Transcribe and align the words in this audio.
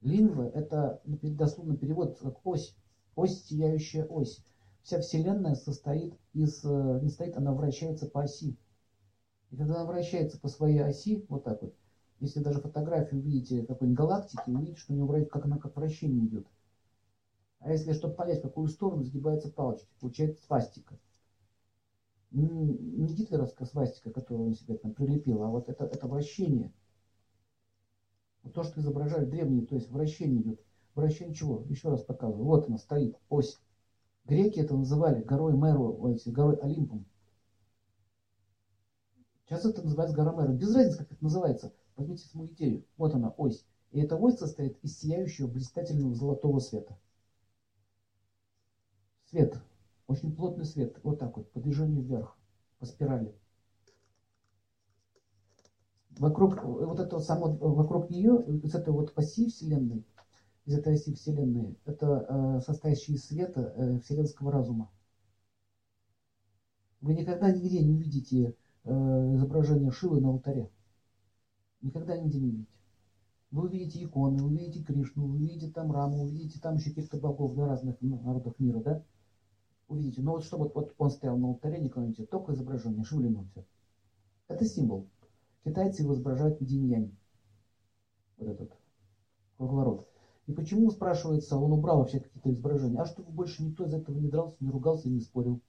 Лингва– 0.00 0.48
это 0.54 1.02
дословно 1.04 1.76
перевод 1.76 2.18
как 2.18 2.46
ось, 2.46 2.76
ось, 3.16 3.44
сияющая 3.44 4.04
ось. 4.04 4.44
Вся 4.82 5.00
Вселенная 5.00 5.54
состоит 5.54 6.14
из, 6.32 6.64
э, 6.64 7.00
не 7.02 7.10
стоит, 7.10 7.36
она 7.36 7.52
вращается 7.52 8.06
по 8.06 8.22
оси. 8.22 8.56
И 9.50 9.56
когда 9.56 9.74
она 9.74 9.84
вращается 9.84 10.38
по 10.38 10.48
своей 10.48 10.82
оси, 10.82 11.26
вот 11.28 11.44
так 11.44 11.60
вот, 11.62 11.74
если 12.20 12.40
даже 12.40 12.60
фотографию 12.60 13.20
увидите 13.20 13.64
какой-нибудь 13.64 13.98
галактики, 13.98 14.42
увидите, 14.46 14.78
что 14.78 14.92
у 14.92 14.96
него 14.96 15.24
как 15.26 15.44
она 15.44 15.58
как 15.58 15.76
вращение 15.76 16.26
идет. 16.26 16.46
А 17.60 17.72
если, 17.72 17.92
чтобы 17.92 18.14
понять, 18.14 18.38
в 18.38 18.42
какую 18.42 18.68
сторону 18.68 19.02
сгибается 19.02 19.50
палочка, 19.50 19.88
получается 20.00 20.44
свастика. 20.44 20.98
Не 22.30 23.14
гитлеровская 23.14 23.66
свастика, 23.66 24.10
которую 24.10 24.48
он 24.48 24.54
себе 24.54 24.76
там 24.76 24.92
прилепил, 24.92 25.42
а 25.42 25.48
вот 25.48 25.68
это, 25.68 25.84
это 25.84 26.06
вращение. 26.06 26.72
То, 28.54 28.62
что 28.62 28.80
изображали 28.80 29.24
древние, 29.24 29.66
то 29.66 29.74
есть 29.74 29.90
вращение 29.90 30.40
идет. 30.42 30.60
Вращение 30.94 31.34
чего? 31.34 31.64
Еще 31.68 31.88
раз 31.88 32.02
показываю. 32.02 32.44
Вот 32.44 32.68
она 32.68 32.78
стоит, 32.78 33.16
ось. 33.28 33.58
Греки 34.24 34.60
это 34.60 34.76
называли 34.76 35.22
горой 35.22 35.54
Меру, 35.54 35.96
горой 36.26 36.56
Олимпом. 36.56 37.06
Сейчас 39.46 39.64
это 39.64 39.82
называется 39.82 40.16
гора 40.16 40.32
Меру. 40.32 40.52
Без 40.52 40.74
разницы, 40.74 40.98
как 40.98 41.12
это 41.12 41.24
называется. 41.24 41.72
Возьмите 41.96 42.28
саму 42.28 42.46
идею. 42.46 42.84
Вот 42.96 43.14
она, 43.14 43.30
ось. 43.30 43.64
И 43.92 44.00
эта 44.00 44.16
ось 44.16 44.38
состоит 44.38 44.78
из 44.82 44.98
сияющего 44.98 45.46
блистательного 45.46 46.14
золотого 46.14 46.58
света. 46.58 46.98
Свет. 49.30 49.58
Очень 50.06 50.34
плотный 50.34 50.64
свет. 50.64 50.98
Вот 51.02 51.18
так 51.18 51.36
вот, 51.36 51.50
по 51.52 51.60
движению 51.60 52.02
вверх, 52.02 52.36
по 52.78 52.86
спирали. 52.86 53.34
Вокруг, 56.18 56.64
вот 56.64 56.98
это 56.98 57.20
само, 57.20 57.56
вокруг 57.60 58.10
нее, 58.10 58.44
из 58.64 58.74
этой 58.74 58.92
вот 58.92 59.12
оси 59.16 59.48
Вселенной, 59.48 60.04
из 60.64 60.76
этой 60.76 60.94
оси 60.94 61.14
Вселенной, 61.14 61.78
это 61.84 62.26
э, 62.28 62.60
состоящий 62.60 63.14
из 63.14 63.24
света 63.24 63.72
э, 63.76 64.00
вселенского 64.00 64.50
разума. 64.50 64.90
Вы 67.00 67.14
никогда 67.14 67.52
нигде 67.52 67.84
не 67.84 67.94
увидите 67.94 68.56
э, 68.82 69.34
изображение 69.34 69.92
Шивы 69.92 70.20
на 70.20 70.30
алтаре. 70.30 70.68
Никогда 71.82 72.18
нигде 72.18 72.40
не 72.40 72.48
увидите. 72.48 72.72
Вы 73.52 73.62
увидите 73.66 74.02
иконы, 74.02 74.42
вы 74.42 74.48
увидите 74.48 74.82
Кришну, 74.82 75.24
вы 75.24 75.34
увидите 75.36 75.70
там 75.70 75.92
Раму, 75.92 76.24
увидите 76.24 76.58
там 76.60 76.74
еще 76.74 76.90
каких-то 76.90 77.18
богов 77.18 77.54
на 77.56 77.68
разных 77.68 78.00
народах 78.00 78.58
мира, 78.58 78.80
да? 78.80 79.04
Увидите. 79.86 80.20
Но 80.20 80.32
вот 80.32 80.44
чтобы 80.44 80.64
вот, 80.64 80.74
вот 80.74 80.94
он 80.98 81.10
стоял 81.10 81.38
на 81.38 81.46
алтаре, 81.46 81.80
никого 81.80 82.04
не 82.04 82.10
видит, 82.10 82.28
только 82.28 82.54
изображение, 82.54 83.04
Шивлину 83.04 83.46
все. 83.52 83.64
Это 84.48 84.64
символ. 84.64 85.06
Китайцы 85.68 86.00
его 86.00 86.14
изображают 86.14 86.58
в 86.58 86.64
динь 86.64 87.14
Вот 88.38 88.48
этот 88.48 88.72
круговорот. 89.58 90.08
И 90.46 90.52
почему, 90.52 90.90
спрашивается, 90.90 91.58
он 91.58 91.72
убрал 91.72 91.98
вообще 91.98 92.20
какие-то 92.20 92.50
изображения? 92.50 92.98
А 92.98 93.04
чтобы 93.04 93.30
больше 93.30 93.62
никто 93.62 93.84
из 93.84 93.92
этого 93.92 94.16
не 94.16 94.30
дрался, 94.30 94.56
не 94.60 94.70
ругался 94.70 95.10
не 95.10 95.20
спорил. 95.20 95.60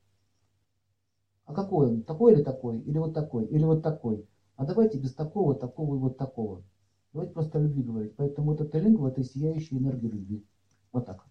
А 1.43 1.53
какой 1.53 1.89
он? 1.89 2.03
Такой 2.03 2.33
или 2.33 2.43
такой? 2.43 2.79
Или 2.79 2.97
вот 2.97 3.13
такой? 3.13 3.45
Или 3.47 3.65
вот 3.65 3.83
такой? 3.83 4.25
А 4.55 4.65
давайте 4.65 4.97
без 4.99 5.13
такого, 5.13 5.53
такого 5.53 5.95
и 5.95 5.99
вот 5.99 6.17
такого. 6.17 6.63
Давайте 7.11 7.33
просто 7.33 7.57
о 7.57 7.61
любви 7.61 7.83
говорить. 7.83 8.15
Поэтому 8.15 8.51
вот 8.51 8.61
эта 8.61 8.79
лингва, 8.79 9.09
это 9.09 9.21
сияющая 9.21 9.79
энергия 9.79 10.07
любви. 10.07 10.45
Вот 10.93 11.05
так. 11.07 11.25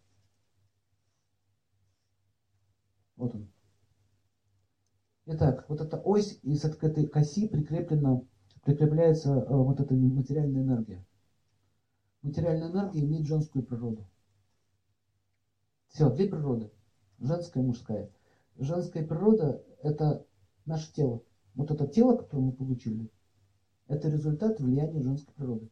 Вот 3.16 3.34
он. 3.34 3.48
Итак, 5.24 5.64
вот 5.68 5.80
эта 5.80 5.96
ось, 5.98 6.38
и 6.42 6.58
к 6.58 6.84
этой 6.84 7.06
оси 7.06 7.48
прикреплена, 7.48 8.22
прикрепляется 8.64 9.32
э, 9.32 9.54
вот 9.54 9.80
эта 9.80 9.94
материальная 9.94 10.62
энергия. 10.62 11.04
Материальная 12.22 12.70
энергия 12.70 13.04
имеет 13.04 13.26
женскую 13.26 13.64
природу. 13.64 14.06
Все, 15.88 16.10
две 16.10 16.28
природы. 16.28 16.70
Женская 17.18 17.62
и 17.62 17.66
мужская. 17.66 18.10
Женская 18.56 19.06
природа– 19.06 19.62
это 19.82 20.26
наше 20.66 20.92
тело. 20.92 21.22
Вот 21.54 21.70
это 21.70 21.86
тело, 21.86 22.16
которое 22.16 22.42
мы 22.42 22.52
получили, 22.52 23.10
это 23.88 24.08
результат 24.08 24.60
влияния 24.60 25.02
женской 25.02 25.34
природы. 25.34 25.70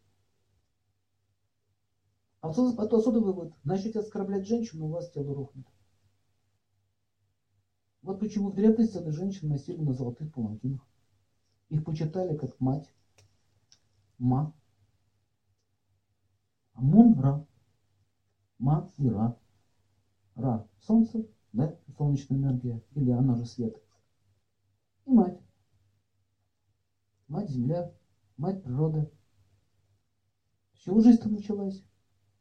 А 2.41 2.49
отсюда, 2.49 2.83
отсюда 2.83 3.21
вывод. 3.21 3.53
Начнете 3.65 4.01
оскорблять 4.01 4.47
женщину, 4.47 4.87
у 4.87 4.91
вас 4.91 5.11
тело 5.11 5.35
рухнет. 5.35 5.67
Вот 8.03 8.21
почему 8.21 8.51
в 8.51 8.55
древности 8.55 8.99
женщин 9.11 9.49
носили 9.49 9.81
на 9.81 9.93
золотых 9.93 10.33
палантинах. 10.33 10.81
Их 11.69 11.85
почитали 11.85 12.37
как 12.37 12.59
мать, 12.61 12.93
ма. 14.19 14.55
Мун 16.75 17.19
Ра. 17.19 17.47
Ма 18.59 18.91
и 18.99 19.09
Ра. 19.09 19.39
Ра– 20.37 20.69
солнце, 20.81 21.27
да, 21.53 21.77
солнечная 21.97 22.39
энергия, 22.39 22.83
или 22.93 23.11
она 23.11 23.35
же 23.37 23.47
свет. 23.47 23.77
И 25.07 25.11
мать. 25.11 25.41
Мать 27.29 27.51
Земля, 27.51 27.93
мать 28.37 28.63
природа. 28.63 29.11
С 30.75 30.79
чего 30.79 31.01
жизнь-то 31.01 31.29
началась? 31.29 31.83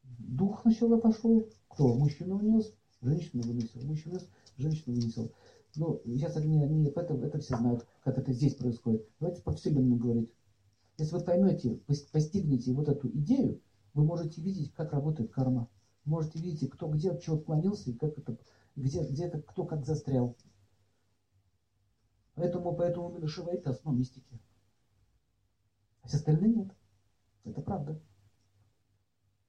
Дух 0.03 0.62
сначала 0.62 1.00
пошел. 1.00 1.50
Кто? 1.69 1.97
Мужчина 1.97 2.35
унес, 2.35 2.75
женщина 3.02 3.41
вынесла. 3.44 3.81
Мужчина 3.81 4.19
женщина 4.58 4.94
вынесла. 4.94 5.30
Ну, 5.75 6.02
сейчас 6.06 6.38
они, 6.38 6.63
они 6.63 6.86
это, 6.86 7.13
это 7.13 7.40
все 7.40 7.58
знают, 7.58 7.86
как 8.03 8.18
это 8.18 8.31
здесь 8.31 8.56
происходит. 8.56 9.08
Давайте 9.19 9.41
про 9.41 9.53
Вселенную 9.53 10.00
говорить. 10.00 10.34
Если 10.97 11.16
вы 11.16 11.24
поймете, 11.24 11.81
постигнете 12.12 12.74
вот 12.74 12.88
эту 12.88 13.09
идею, 13.09 13.62
вы 13.94 14.06
можете 14.06 14.41
видеть, 14.41 14.74
как 14.74 14.94
работает 14.94 15.31
карма. 15.31 15.69
можете 16.06 16.40
видеть, 16.40 16.69
кто 16.69 16.88
где 16.88 17.12
от 17.12 17.22
чего 17.22 17.38
отклонился, 17.38 17.90
и 17.90 17.94
как 17.94 18.18
это, 18.18 18.38
где, 18.75 19.03
где 19.03 19.25
это, 19.25 19.41
кто 19.41 19.66
как 19.66 19.85
застрял. 19.85 20.35
Поэтому, 22.35 22.75
поэтому 22.75 23.09
именно 23.09 23.28
Шива 23.28 23.52
это 23.52 23.72
основа 23.72 23.96
мистики. 23.96 24.40
А 26.02 26.08
все 26.08 26.18
остальные 26.18 26.53
нет. 26.53 26.72
Это 27.46 27.62
правда. 27.62 28.00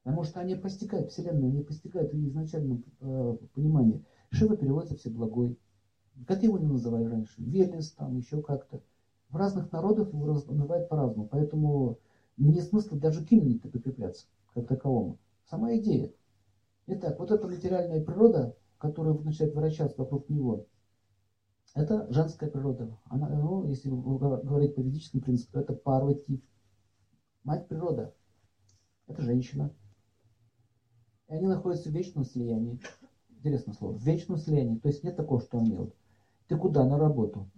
Потому 0.03 0.23
что 0.23 0.41
они 0.41 0.55
постигают 0.55 1.11
Вселенную, 1.11 1.51
они 1.51 1.65
постигают 1.65 2.15
ее 2.15 2.29
изначальном 2.29 2.85
э, 3.01 3.37
понимании. 3.55 4.05
Шива 4.31 4.57
переводится 4.57 4.97
всеблагой. 4.97 5.59
Как 6.27 6.43
его 6.43 6.59
не 6.59 6.67
называли 6.67 7.05
раньше? 7.05 7.35
Велес, 7.39 7.93
там 7.93 8.17
еще 8.17 8.41
как-то. 8.41 8.83
В 9.29 9.37
разных 9.37 9.71
народах 9.73 10.13
его 10.13 10.27
называют 10.27 10.89
по-разному. 10.89 11.29
Поэтому 11.29 11.99
не 12.37 12.61
смысла 12.61 12.99
даже 12.99 13.25
к 13.25 13.33
имени-то 13.33 13.69
прикрепляться, 13.69 14.27
как 14.55 14.67
таковому. 14.67 15.19
Сама 15.45 15.77
идея. 15.77 16.13
Итак, 16.87 17.19
вот 17.19 17.31
эта 17.31 17.47
материальная 17.47 18.05
природа, 18.05 18.57
которая 18.79 19.15
начинает 19.15 19.55
вращаться 19.55 19.99
вокруг 19.99 20.29
него, 20.29 20.67
это 21.75 22.07
женская 22.11 22.49
природа. 22.49 22.97
Она, 23.05 23.29
ну, 23.29 23.67
если 23.67 23.91
говорить 23.91 24.75
по 24.75 24.81
ведическому 24.81 25.23
принципу, 25.23 25.53
то 25.53 25.61
это 25.61 25.75
Парвати. 25.75 26.43
Мать 27.45 27.69
природа. 27.69 28.15
Это 29.07 29.23
женщина. 29.23 29.75
И 31.29 31.35
они 31.35 31.47
находятся 31.47 31.91
в 31.91 31.93
вечном 31.93 32.25
слиянии. 32.25 32.81
Интересное 33.29 33.75
слово. 33.75 33.99
В 33.99 34.03
вечном 34.03 34.39
слиянии. 34.39 34.79
То 34.79 34.89
есть 34.89 35.05
нет 35.05 35.17
такого, 35.17 35.41
что 35.41 35.59
они 35.59 35.77
вот 35.77 35.95
ты 36.49 36.57
куда? 36.57 36.85
На 36.85 36.99
работу. 36.99 37.51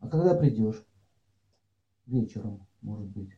А 0.00 0.08
когда 0.08 0.34
придешь? 0.34 0.84
Вечером, 2.06 2.66
может 2.82 3.08
быть. 3.08 3.30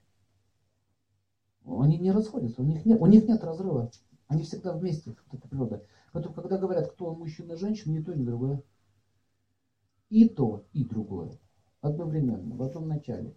Они 1.65 1.99
не 1.99 2.11
расходятся, 2.11 2.63
у 2.63 2.65
них 2.65 2.85
нет, 2.85 3.01
у 3.01 3.07
них 3.07 3.29
нет 3.29 3.43
разрыва. 3.43 3.91
Они 4.29 4.43
всегда 4.43 4.73
вместе, 4.73 5.11
вот 5.11 5.39
эта 5.39 5.49
природа. 5.49 5.85
Поэтому, 6.13 6.35
когда 6.35 6.59
говорят, 6.59 6.91
кто 6.91 7.15
мужчина 7.15 7.53
и 7.53 7.57
женщина, 7.57 7.93
ни 7.93 8.03
то, 8.03 8.15
ни 8.15 8.25
другое. 8.25 8.63
И 10.09 10.29
то, 10.29 10.65
и 10.73 10.85
другое. 10.85 11.39
Одновременно, 11.81 12.57
в 12.57 12.63
одном 12.63 12.89
начале. 12.89 13.37